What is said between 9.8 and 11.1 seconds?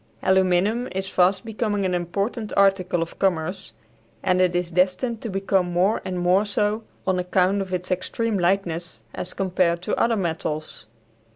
to other metals.